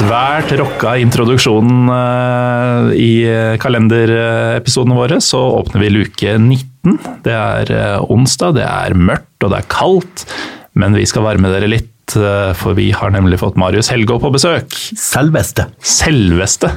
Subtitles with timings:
[0.00, 3.12] Svært rocka introduksjonen eh, i
[3.60, 6.96] kalenderepisodene våre, så åpner vi luke 19.
[7.26, 10.24] Det er eh, onsdag, det er mørkt og det er kaldt,
[10.80, 14.30] men vi skal varme dere litt, eh, for vi har nemlig fått Marius Helgå på
[14.34, 14.72] besøk.
[14.98, 15.66] Selveste.
[15.84, 16.70] Selveste.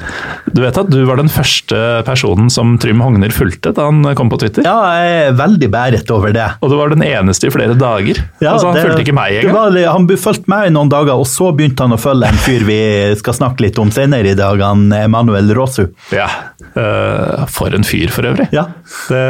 [0.53, 4.29] Du vet at du var den første personen som Trym Hogner fulgte da han kom
[4.33, 4.65] på Twitter?
[4.67, 6.47] Ja, jeg er veldig bæret over det.
[6.61, 8.21] Og du var den eneste i flere dager.
[8.43, 9.53] Ja, altså, han det- fulgte ikke meg engang.
[9.55, 12.65] var Han fulgte meg i noen dager, og så begynte han å følge en fyr
[12.67, 12.79] vi
[13.19, 15.87] skal snakke litt om senere i dag, han Emanuel Rosu.
[16.11, 16.27] Ja.
[16.75, 18.49] eh, for en fyr, for øvrig.
[18.55, 18.65] Ja.
[19.09, 19.23] Det,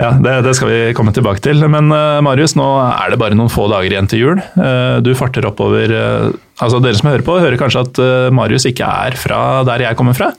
[0.00, 1.62] ja, det, det skal vi komme tilbake til.
[1.70, 4.42] Men uh, Marius, nå er det bare noen få dager igjen til jul.
[4.58, 6.28] Uh, du farter oppover uh,
[6.62, 8.00] altså Dere som hører på, hører kanskje at
[8.34, 10.30] Marius ikke er fra der jeg kommer fra.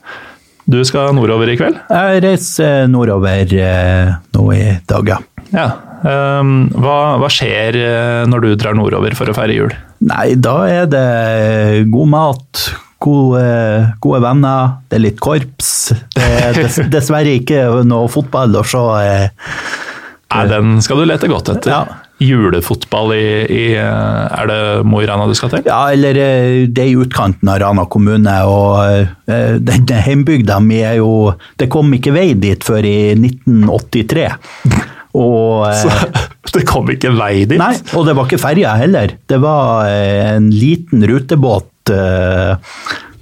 [0.66, 1.76] Du skal nordover i kveld?
[1.92, 3.52] Jeg reiser nordover
[4.34, 5.20] nå i dag, ja.
[5.54, 5.68] Ja.
[6.06, 7.78] Um, hva, hva skjer
[8.30, 9.76] når du drar nordover for å feire jul?
[10.06, 11.06] Nei, da er det
[11.92, 12.64] god mat,
[13.06, 13.44] gode,
[14.04, 15.74] gode venner, det er litt korps.
[16.16, 18.82] Det er dess, dessverre ikke noe fotball å se.
[19.04, 19.30] eh,
[20.36, 21.72] Nei, den skal du lete godt etter.
[21.72, 22.02] Ja.
[22.24, 25.66] Julefotball i, i eh, Er det Mo i Rana du skal til?
[25.68, 30.80] Ja, eller eh, det er i utkanten av Rana kommune, og denne den heimbygda mi
[30.88, 34.30] er jo Det kom ikke vei dit før i 1983.
[35.16, 35.92] Og eh, Så
[36.56, 37.60] det kom ikke vei dit?
[37.60, 39.16] Nei, og det var ikke ferja heller.
[39.28, 41.68] Det var eh, en liten rutebåt.
[41.94, 42.56] Eh,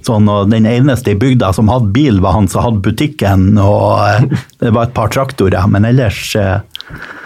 [0.04, 3.54] Sånn, og Den eneste i bygda som hadde bil, var han som hadde butikken.
[3.56, 4.26] og eh,
[4.60, 6.58] Det var et par traktorer, men ellers eh,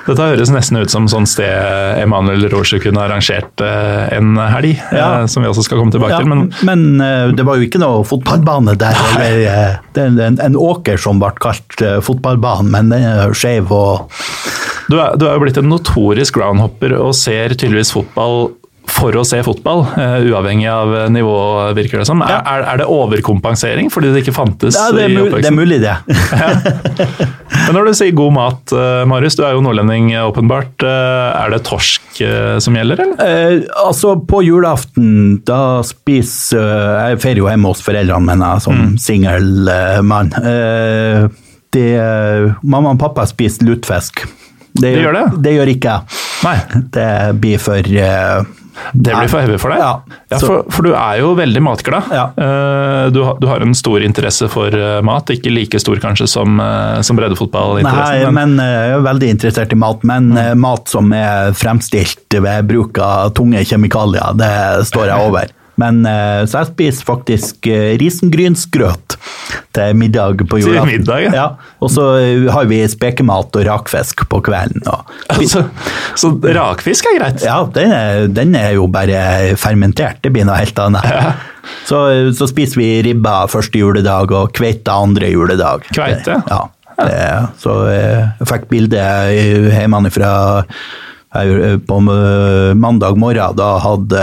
[0.06, 5.26] Dette høres nesten ut som sånn sted Emanuel Roche kunne arrangert en helg, Ja.
[5.26, 6.30] som vi også skal komme tilbake ja, til.
[6.30, 9.02] Men men det var jo ikke noe fotballbane der.
[9.18, 14.06] Eller, det er en, en åker som ble kalt fotballbanen, men den er skeiv og
[14.88, 18.54] du er, du er jo blitt en notorisk groundhopper og ser tydeligvis fotball
[18.88, 21.34] for å se fotball, eh, uavhengig av nivå,
[21.76, 22.22] virker det som.
[22.24, 25.50] Er, er, er det overkompensering fordi det ikke fantes ja, det, er i mul det
[25.50, 25.96] er mulig, det.
[27.68, 30.84] Men når du sier god mat, eh, Marius, du er jo nordlending eh, åpenbart.
[30.86, 33.18] Eh, Er det torsk eh, som gjelder, eller?
[33.24, 38.76] Eh, altså, på julaften, da spiser eh, Jeg feirer jo hjemme hos foreldrene mine som
[38.78, 38.92] Mm.
[39.02, 40.28] singel eh, mann.
[40.38, 41.26] Eh,
[41.74, 44.22] det, eh, mamma og pappa spiser lutefisk.
[44.78, 45.24] Det, De gjør det?
[45.42, 45.94] Det gjør ikke
[46.44, 46.82] jeg.
[46.94, 47.08] Det
[47.42, 48.44] blir for eh,
[48.92, 49.78] det blir for heavy for deg.
[49.82, 49.92] Ja,
[50.30, 52.08] Ja, for, for du er jo veldig matglad.
[52.12, 52.26] Ja.
[52.36, 56.58] Eh, Du, du har en stor interesse for eh, mat, ikke like stor kanskje som,
[56.60, 58.34] eh, som Nei, breddefotballinteressen.
[58.34, 60.04] men- men jeg er veldig interessert i mat.
[60.04, 65.48] Men eh, mat som er fremstilt ved bruk av tunge kjemikalier, det står jeg over.
[65.78, 69.16] Men eh, Så jeg spiser faktisk eh, risengrynsgrøt
[69.76, 70.90] til middag på Til julaften.
[70.90, 71.34] middag, ja.
[71.36, 71.74] ja.
[71.84, 74.82] Og så eh, har vi spekemat og rakfisk på kvelden.
[75.32, 75.64] Altså,
[76.20, 77.44] så rakfisk er greit?
[77.46, 80.20] ja, den er, den er jo bare fermentert.
[80.24, 81.46] Det blir noe helt annet.
[81.88, 82.00] Så,
[82.36, 85.86] så spiser vi ribba første juledag og kveite andre juledag.
[85.92, 86.40] Kveite?
[86.48, 86.64] Ja.
[86.98, 87.18] Det,
[87.62, 89.02] så jeg fikk bilde
[89.70, 90.30] hjemmefra
[91.32, 93.56] på eh, mandag morgen.
[93.56, 94.22] Da hadde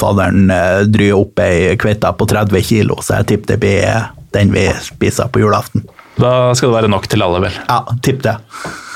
[0.00, 4.52] faderen eh, dryet opp ei kveite på 30 kilo, så jeg tipper det blir den
[4.54, 5.86] vi spiser på julaften.
[6.20, 7.54] Da skal det være nok til alle, vel.
[7.68, 8.34] Ja, tipp det.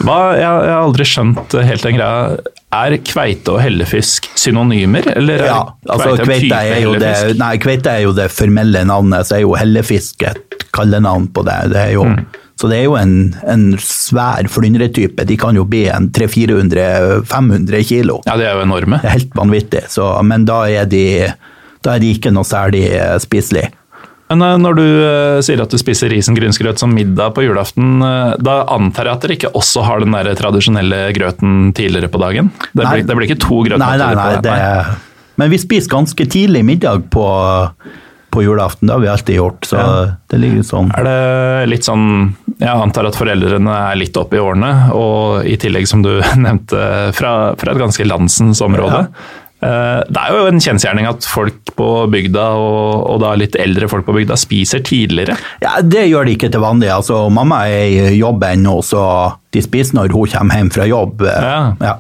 [0.05, 2.37] Hva, jeg, jeg har aldri skjønt helt den greia.
[2.75, 5.61] Er kveite og hellefisk synonymer, eller er Ja,
[5.95, 9.55] altså kveite er, jo det, nei, kveite er jo det formelle navnet, så er jo
[9.57, 11.61] hellefisk et kallenavn på det.
[11.71, 12.25] det er jo, Mm.
[12.61, 15.27] Så det er jo en, en svær flyndretype.
[15.27, 18.21] De kan jo bli en 300-400-500 kilo.
[18.29, 19.01] Ja, de er jo enorme.
[19.03, 19.87] Det er helt vanvittig.
[19.91, 21.33] Så, men da er, de,
[21.83, 23.25] da er de ikke noe særlig spiselig.
[23.27, 23.73] spiselige.
[24.33, 28.37] Men eh, når du eh, sier at du spiser risengrynsgrøt som middag på julaften, eh,
[28.41, 32.53] da antar jeg at dere ikke også har den der tradisjonelle grøten tidligere på dagen?
[32.73, 35.91] Det blir, det blir ikke to Nei, nei, grøtmåltider nei, på det, men vi spiser
[35.91, 37.27] ganske tidlig middag på,
[38.35, 38.89] på julaften.
[38.91, 39.69] Det har vi alltid gjort.
[39.71, 40.17] Så Ja.
[40.31, 40.91] det ligger sånn.
[40.99, 45.57] Er det litt sånn Jeg antar at foreldrene er litt oppe i årene, og i
[45.59, 49.01] tillegg, som du nevnte, fra, fra et ganske landsens område.
[49.09, 49.33] Ja.
[50.05, 54.05] Det er jo en kjensgjerning at folk på bygda, og, og da litt eldre folk
[54.07, 55.39] på bygda, spiser tidligere.
[55.65, 56.91] Ja, Det gjør de ikke til vanlig.
[56.93, 59.03] Altså, mamma er i jobb ennå, så
[59.57, 61.25] de spiser når hun kommer hjem fra jobb.
[61.27, 61.57] Ja.
[61.81, 61.95] Ja.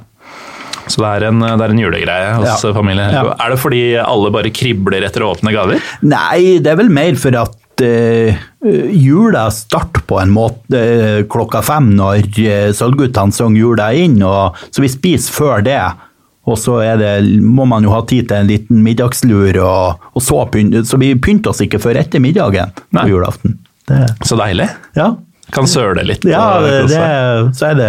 [0.86, 2.72] Så det er en, det er en julegreie hos Ja.
[2.76, 3.10] familien.
[3.14, 3.22] Ja.
[3.40, 5.80] Er det fordi alle bare kribler etter å åpne gaver?
[6.04, 8.42] Nei, det er vel mer for at uh,
[8.92, 14.58] jula starter på en måte uh, klokka fem når uh, Sølvguttene sang jula inn, og,
[14.70, 15.78] så vi spiser før det.
[16.44, 20.20] Og så er det, må man jo ha tid til en liten middagslur, og, og
[20.22, 23.56] så, pynt, så vi pynter oss ikke før etter middagen på julaften.
[23.88, 24.68] Det, Så deilig.
[24.96, 25.14] ja,
[25.52, 26.24] Kan søle litt.
[26.28, 27.00] ja det, det,
[27.56, 27.88] så er det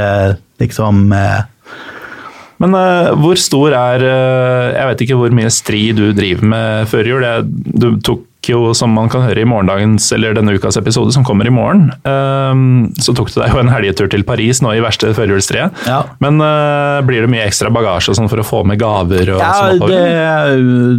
[0.64, 1.44] liksom eh,
[2.64, 6.88] Men uh, hvor stor er uh, Jeg vet ikke hvor mye stri du driver med
[6.92, 7.28] før jul.
[7.76, 11.48] Du tok jo, som man kan høre i morgendagens eller denne ukas episode, som kommer
[11.50, 12.62] i morgen, eh,
[13.02, 15.86] så tok du deg jo en helgetur til Paris nå i verste førjulstreet.
[15.90, 16.02] Ja.
[16.24, 19.34] Men eh, blir det mye ekstra bagasje sånn for å få med gaver?
[19.36, 20.02] Ja, sånn det,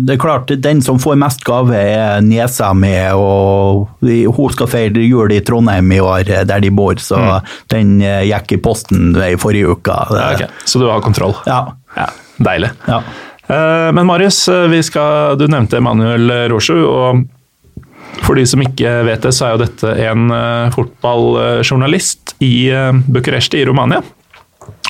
[0.06, 0.52] det er klart.
[0.64, 2.94] Den som får mest gave, er niesa mi.
[3.16, 7.40] Og hun skal feire jul i Trondheim i år, der de bor, så
[7.72, 9.96] den eh, gikk i posten i forrige uke.
[10.10, 10.18] Mm.
[10.20, 10.50] Ja, okay.
[10.64, 11.34] Så du har kontroll?
[11.46, 11.62] Ja.
[11.96, 12.10] Ja,
[12.42, 12.68] Deilig.
[12.86, 12.98] ja.
[13.48, 16.82] Eh, Men Marius, eh, vi skal, du nevnte Emanuel Rosju.
[16.84, 17.24] og
[18.26, 22.92] For de som ikke vet det, så er jo dette en eh, fotballjournalist i eh,
[23.06, 24.02] Bucuresti i Romania.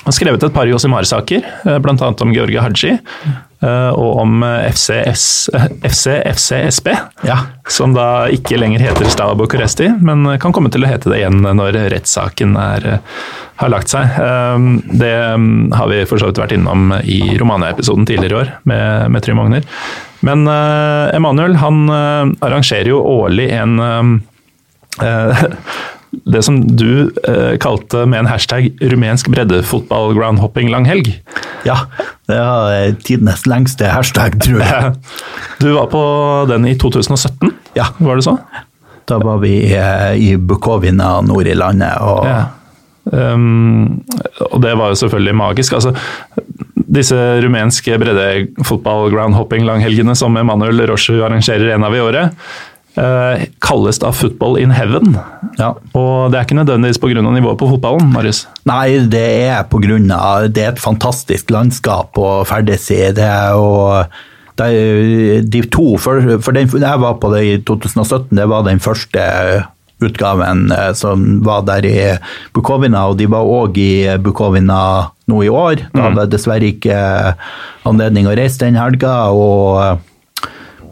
[0.07, 2.07] Har skrevet et par Josimar-saker, eh, bl.a.
[2.23, 5.23] om Georgie Haji eh, og om eh, FCS,
[5.83, 6.87] FC FCSB,
[7.27, 7.35] Ja.
[7.67, 11.43] som da ikke lenger heter Stava Bucuresti, men kan komme til å hete det igjen
[11.43, 12.87] når rettssaken har
[13.67, 14.15] lagt seg.
[14.95, 19.11] Det mm, har vi for så vidt vært innom i Romania-episoden tidligere i år med,
[19.11, 19.67] med Trym Ogner.
[20.23, 23.75] Men Emanuel han arrangerer jo årlig en
[26.11, 31.13] det som du eh, kalte med en hashtag 'rumensk breddefotball groundhopping langhelg'.
[31.65, 31.75] ja.
[32.27, 34.93] Det var tidenes lengste hashtag, tror jeg.
[35.61, 37.85] Du var på den i 2017, Ja.
[37.99, 38.37] var det så?
[39.07, 42.43] Da var vi eh, i Bukovina nord i landet, og Ja.
[43.07, 44.03] Um,
[44.51, 45.73] og det var jo selvfølgelig magisk.
[45.73, 45.93] Altså,
[46.75, 52.29] disse rumenske breddefotball-groundhopping-langhelgene som Emanuel Roshu arrangerer en av i året, eh,
[53.61, 55.17] kalles da Football in heaven.
[55.59, 55.73] ja.
[55.93, 57.21] Og det er ikke nødvendigvis pga.
[57.21, 58.47] nivået på fotballen, Marius.
[58.65, 63.11] Nei, det er av Det er et fantastisk landskap å ferdes i.
[63.13, 63.29] Det
[64.57, 68.65] det er de to for, for den, Jeg var på det i 2017, det var
[68.65, 69.21] den første
[70.01, 71.97] utgaven eh, som var der i
[72.53, 74.81] Bukovina, og de var òg i Bukovina
[75.27, 75.87] nå i år.
[75.93, 76.99] Da hadde jeg dessverre ikke
[77.87, 79.29] anledning å reise den helga.
[79.33, 80.03] og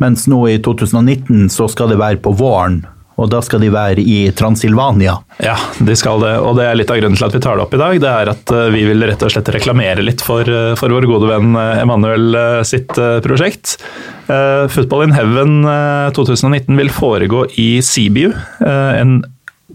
[0.03, 2.81] mens nå i 2019 så skal det være på våren,
[3.15, 5.13] og da skal de være i Transilvania.
[5.43, 6.33] Ja, de skal det.
[6.43, 7.99] Og det er litt av grunnen til at vi tar det opp i dag.
[8.03, 11.07] Det er at eh, vi vil rett og slett reklamere litt for, eh, for vår
[11.07, 12.91] gode venn Emanuel eh, sitt
[13.23, 13.77] prosjekt.
[14.25, 18.33] Football in Heaven eh, 2019 vil foregå i Sibiu.
[18.65, 19.19] En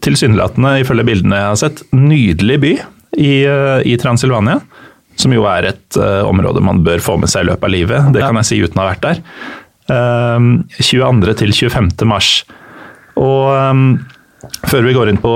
[0.05, 2.75] tilsynelatende, ifølge bildene jeg har sett, nydelig by
[3.20, 3.34] i,
[3.88, 4.61] i Transilvania.
[5.20, 8.12] Som jo er et uh, område man bør få med seg i løpet av livet.
[8.14, 9.20] Det kan jeg si uten å ha vært der.
[9.90, 10.48] Eh,
[10.78, 11.34] 22.
[11.42, 11.92] til 25.
[12.08, 12.31] mars.
[13.20, 13.84] Og um,
[14.70, 15.32] før vi går inn på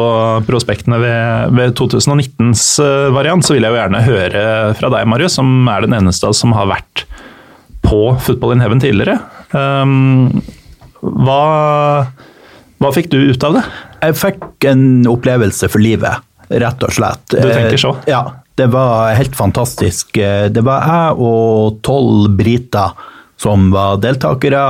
[0.49, 4.45] prospektene ved, ved 2019s eh, variant, så vil jeg jo gjerne høre
[4.79, 7.05] fra deg, Marius, som er den eneste av oss som har vært
[7.85, 9.19] på Football in Heaven tidligere.
[9.53, 10.31] Um,
[11.05, 12.07] hva,
[12.81, 13.65] hva fikk du ut av det?
[14.07, 17.27] Jeg fikk en opplevelse for livet, rett og slett.
[17.35, 17.93] Du tenker så?
[18.07, 18.23] Eh, Ja,
[18.57, 20.17] det var helt fantastisk.
[20.17, 22.97] Eh, Det var jeg og tolv briter
[23.45, 24.63] som var deltakere.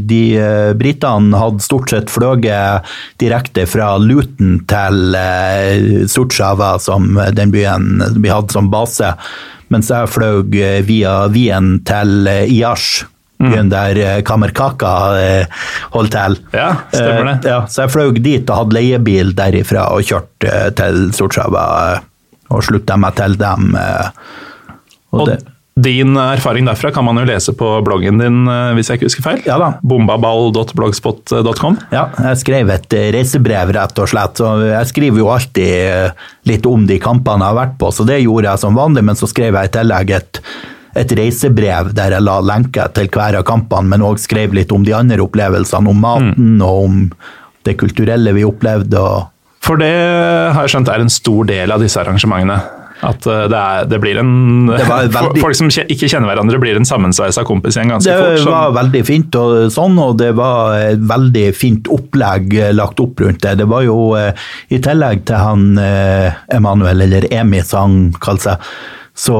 [0.00, 2.86] De eh, britene hadde stort sett fløyet
[3.20, 9.12] direkte fra Luton til eh, som den byen vi hadde som base,
[9.68, 13.04] mens jeg fløy eh, via Wien til Iash.
[13.34, 13.50] Mm.
[13.50, 14.90] Byen der Kamerkaka
[15.92, 16.36] holdt til.
[16.54, 17.50] Ja, stemmer det.
[17.50, 22.06] Ja, så jeg fløy dit og hadde leiebil derifra og kjørte til Sutsjava eh,
[22.54, 23.74] og slutta meg til dem.
[25.12, 25.42] Og Og det,
[25.74, 29.24] din erfaring derfra kan man jo lese på bloggen din, eh, hvis jeg ikke husker
[29.26, 29.40] feil.
[29.46, 29.72] Ja da.
[29.82, 31.78] Bombaball.blogspot.com.
[31.90, 34.38] ja, jeg skrev et reisebrev, rett og slett.
[34.38, 38.06] Så jeg skriver jo alltid eh, litt om de kampene jeg har vært på, så
[38.06, 39.02] det gjorde jeg som vanlig.
[39.10, 40.42] Men så skrev jeg i tillegg et,
[40.94, 44.86] et reisebrev der jeg la lenke til hver av kampene, men òg skrev litt om
[44.86, 47.02] de andre opplevelsene, om maten og om
[47.66, 49.00] det kulturelle vi opplevde.
[49.00, 49.26] og
[49.64, 49.90] For det
[50.54, 52.62] har jeg skjønt er en stor del av disse arrangementene.
[53.04, 54.32] At eh, det, er, det blir en
[54.70, 58.40] Det veldig- Folk som ikke kjenner hverandre, blir en sammensveisa kompisgjeng ganske Det fort.
[58.46, 63.00] Det var veldig fint og sånn, og det var et veldig fint opplegg eh, lagt
[63.04, 63.56] opp rundt det.
[63.62, 64.32] Det var jo eh,
[64.74, 65.64] i tillegg til han
[66.54, 68.68] Emanuel, eller Emi som han kaller seg,
[69.14, 69.38] så,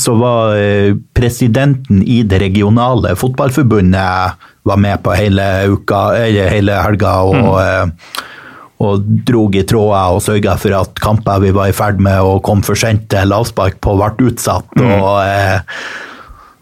[0.00, 0.54] så var
[1.16, 8.22] presidenten i det regionale fotballforbundet var med på hele uka, hele helga og eh,
[8.82, 12.36] og drog i tråder og sørga for at kamper vi var i ferd med å
[12.44, 14.68] komme for sent til avspark på, ble utsatt.
[14.76, 15.80] og eh,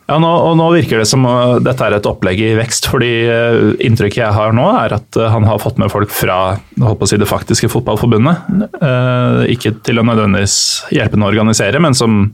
[0.04, 3.08] Ja, nå, og nå virker det som uh, dette er et opplegg i vekst, fordi
[3.24, 7.08] uh, inntrykket jeg har nå er at uh, han har fått med folk fra å
[7.08, 8.44] si, det faktiske fotballforbundet.
[8.82, 10.58] Uh, ikke til å nødvendigvis
[10.92, 12.28] hjelpe ham å organisere, men som,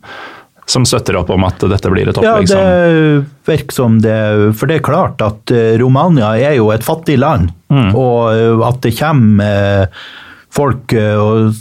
[0.71, 4.17] som støtter opp om at dette blir et Ja, det virker som det
[4.59, 8.83] For det er klart at eh, Romania er jo et fattig land, og eh, at
[8.85, 10.05] det kommer eh,
[10.51, 10.93] folk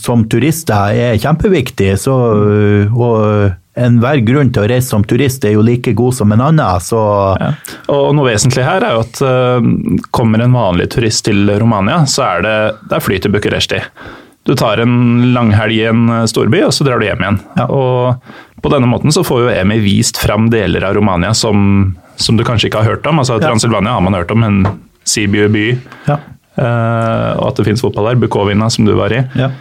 [0.02, 1.92] som turister er kjempeviktig.
[2.02, 2.14] Så,
[2.90, 6.82] og enhver grunn til å reise som turist er jo like god som en annen,
[6.82, 7.02] så
[7.38, 7.52] ja.
[7.94, 12.44] Og noe vesentlig her er jo at kommer en vanlig turist til Romania, så er
[12.48, 12.58] det,
[12.90, 13.84] det er fly til Bucuresti.
[14.48, 17.40] Du tar en langhelg i en uh, storby, og så drar du hjem igjen.
[17.60, 17.68] Ja.
[17.70, 22.40] Og på denne måten så får jo Emi vist fram deler av Romania som, som
[22.40, 23.22] du kanskje ikke har hørt om.
[23.22, 24.62] Altså Transylvania har man hørt om, men
[25.08, 25.66] Sibiu by,
[26.10, 26.20] ja.
[26.60, 28.20] uh, og at det finnes fotball der.
[28.22, 29.24] Bukovina, som du var i.
[29.40, 29.52] ja.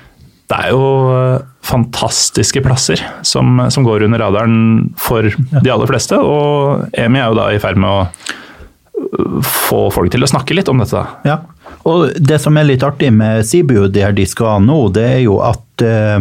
[0.48, 6.16] Det er jo uh, fantastiske plasser som, som går under radaren for de aller fleste,
[6.16, 10.70] og Emi er jo da i ferd med å få folk til å snakke litt
[10.72, 11.02] om dette.
[11.28, 11.42] Ja,
[11.88, 15.38] og det som er litt artig med Sibiu, der de skal nå, det er jo
[15.44, 16.20] at eh,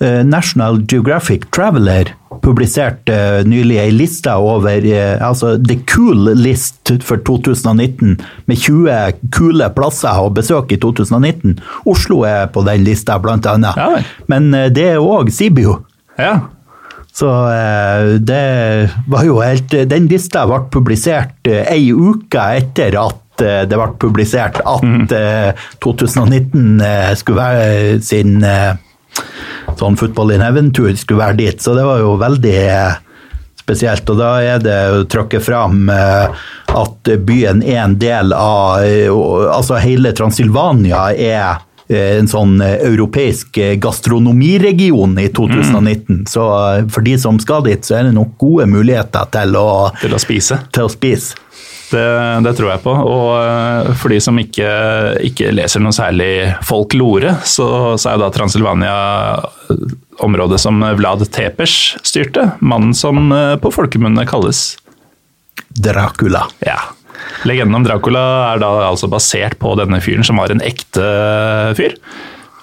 [0.00, 2.12] eh, National Geographic Traveler
[2.44, 4.86] publiserte eh, nylig ei liste over
[5.18, 8.14] altså The Cool List for 2019,
[8.46, 11.58] med 20 kule plasser å besøke i 2019.
[11.90, 13.76] Oslo er på den lista, blant annet.
[13.76, 14.00] Ja.
[14.30, 15.80] Men det er òg Sibiu.
[16.20, 16.40] Ja,
[17.16, 17.26] Så
[18.20, 18.42] det
[19.10, 25.14] var jo helt Den lista ble publisert ei uke etter at det ble publisert at
[25.16, 28.74] eh, 2019 eh, skulle være sin eh,
[29.80, 31.62] sånn Football in Heaven-tur skulle være dit.
[31.62, 32.98] Så det var jo veldig eh,
[33.60, 34.08] spesielt.
[34.10, 39.10] Og da er det å trykke fram eh, at byen er en del av eh,
[39.10, 46.24] Altså hele Transilvania er eh, en sånn eh, europeisk eh, gastronomiregion i 2019.
[46.30, 49.70] Så eh, for de som skal dit, så er det nok gode muligheter til å,
[50.02, 50.62] til å spise.
[50.74, 51.38] til å spise.
[51.90, 52.06] Det,
[52.46, 52.92] det tror jeg på.
[52.94, 54.68] Og eh, for de som ikke,
[55.26, 56.30] ikke leser noe særlig
[56.66, 58.94] folklore, så, så er da Transylvania
[59.72, 62.52] eh, området som Vlad Tepers styrte.
[62.62, 64.78] Mannen som eh, på folkemunne kalles
[65.70, 66.46] Dracula.
[66.66, 66.78] Ja.
[67.48, 71.06] Legenden om Dracula er da altså basert på denne fyren, som var en ekte
[71.78, 71.96] fyr.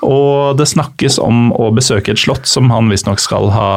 [0.06, 3.72] Og det snakkes om å besøke et slott som han visstnok skal ha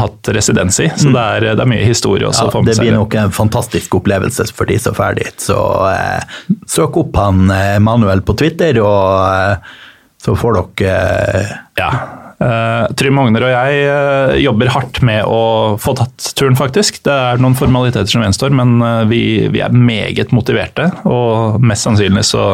[0.00, 0.88] hatt residens i.
[0.96, 2.48] Så det, er, det er mye historie også.
[2.50, 5.36] Ja, det blir nok en fantastisk opplevelse for de som drar dit.
[5.42, 5.58] Så
[5.90, 6.40] eh,
[6.70, 9.76] søk opp han eh, Manuel på Twitter, og eh,
[10.20, 10.96] så får dere
[11.42, 11.92] eh, Ja.
[12.40, 17.02] Uh, Trym Ogner og jeg uh, jobber hardt med å få tatt turen, faktisk.
[17.04, 20.86] Det er noen formaliteter som gjenstår, men uh, vi, vi er meget motiverte.
[21.04, 22.46] Og mest sannsynlig så,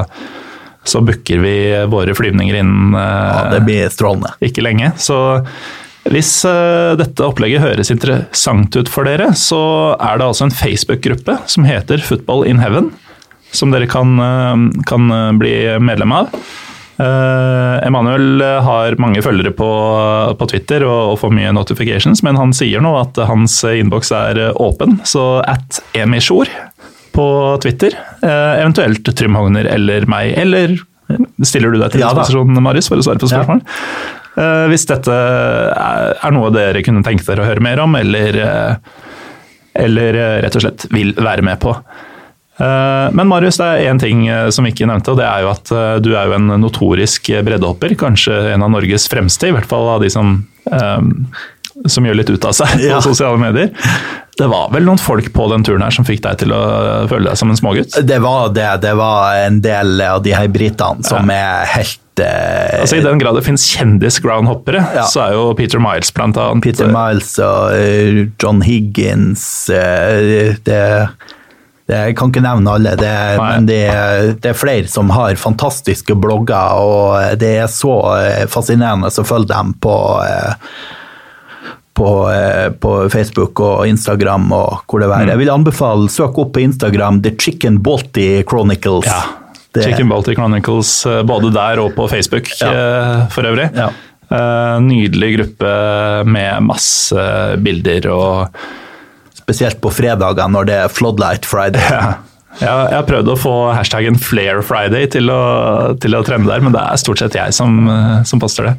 [0.83, 1.55] så booker vi
[1.87, 4.35] våre flyvninger innen eh, Ja, det blir strålende.
[4.43, 4.91] ikke lenge.
[4.99, 5.19] Så
[6.13, 9.59] hvis eh, dette opplegget høres interessant ut for dere, så
[9.97, 12.93] er det altså en Facebook-gruppe som heter Football in Heaven,
[13.57, 16.33] som dere kan, eh, kan eh, bli medlem av.
[16.97, 19.67] Emanuel har mange følgere på,
[20.41, 24.41] på Twitter og, og får mye notifications, men han sier nå at hans innboks er
[24.57, 26.49] åpen, så at emisjor
[27.13, 27.27] på
[27.61, 30.79] Twitter, eventuelt Trym Hogner eller meg, eller
[31.45, 33.43] stiller du deg til Ja disposisjon, Marius, for å svare på Ja.
[33.43, 33.61] spørsmål?
[33.61, 34.26] Eh,
[34.69, 38.75] hvis dette er, noe dere kunne tenke dere å høre mer om, eller, eh,
[39.87, 41.73] eller eh, rett og slett vil være med på.
[42.57, 45.45] Eh, Men Marius, det er én ting eh, som vi ikke nevnte, og det er
[45.45, 47.97] jo at eh, du er jo en notorisk breddehopper.
[48.01, 50.39] Kanskje en av Norges fremste, i hvert fall av de som,
[50.69, 51.01] eh,
[51.85, 53.71] som gjør litt ut av seg på sosiale medier.
[54.37, 56.63] Det var vel noen folk på den turen her som fikk deg til å
[57.09, 57.95] føle deg som en smågutt?
[58.05, 58.67] Det var det.
[58.83, 63.21] Det var en del av de her britene som er helt eh, Altså I den
[63.23, 65.07] grad det finnes kjendis-groundhoppere, Ja.
[65.09, 70.77] så er jo Peter Miles blant annet Peter Miles og eh, John Higgins eh, det,
[71.89, 73.81] det, Jeg kan ikke nevne alle, det, men det,
[74.45, 79.53] det er flere som har fantastiske blogger, og det er så eh, fascinerende å følge
[79.55, 79.97] dem på
[80.29, 80.55] eh,
[81.97, 85.15] på, eh, på Facebook og Instagram og hvor det Mm.
[85.17, 85.29] være.
[85.33, 89.07] Jeg vil anbefale søk opp på Instagram The Chicken Balti Chronicles.
[89.09, 89.23] Ja.
[89.73, 92.71] Det- Chicken Balty Chronicles, eh, både der og på Facebook Ja.
[92.73, 93.71] eh, for øvrig.
[93.75, 93.91] Ja.
[94.83, 98.49] Nydelig gruppe med masse bilder og
[99.47, 101.79] Spesielt på fredager når det er Floodlight Friday.
[101.91, 102.15] ja.
[102.59, 106.73] Jeg har- prøvd å få hashtaggen Flare Friday til å, til å trende der, men
[106.73, 107.77] det er stort sett jeg som,
[108.25, 108.75] som poster det.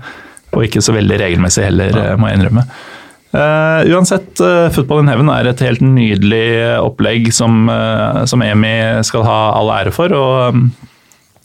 [0.52, 2.66] Og ikke så veldig regelmessig heller, må jeg innrømme.
[3.32, 9.04] Eh, uansett, uh, Football in Heaven er et helt nydelig opplegg som, uh, som Emi
[9.08, 10.14] skal ha all ære for.
[10.16, 10.70] og um,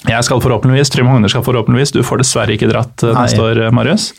[0.06, 3.64] jeg skal forhåpentligvis, Trym Hogner skal forhåpentligvis, du får dessverre ikke dratt uh, neste år,
[3.74, 4.12] Marius.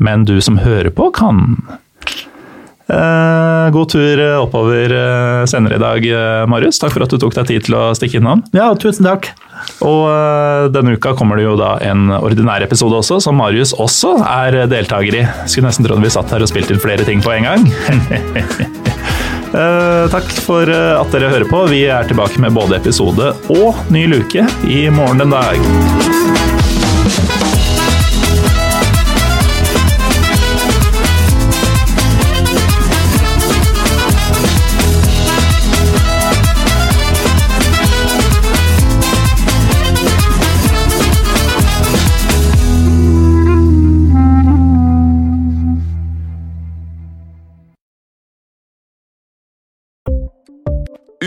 [0.00, 1.58] Men du som hører på, kan.
[2.90, 4.90] God tur oppover
[5.46, 6.06] senere i dag,
[6.50, 6.80] Marius.
[6.80, 8.40] Takk for at du tok deg tid til å stikke innom.
[8.56, 9.28] Ja, tusen takk.
[9.86, 14.16] Og eh, denne uka kommer det jo da en ordinær episode også, som Marius også
[14.24, 15.24] er deltaker i.
[15.46, 17.70] Skulle nesten trodd vi satt her og spilte inn flere ting på en gang.
[19.50, 21.64] Eh, takk for eh, at dere hører på.
[21.72, 26.59] Vi er tilbake med både episode og ny luke i morgen den dag.